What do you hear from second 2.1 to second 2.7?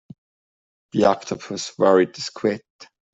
the squid.